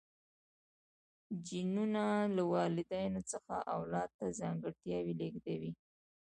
[1.45, 2.05] جینونه
[2.35, 5.71] له والدینو څخه اولاد ته ځانګړتیاوې لیږدوي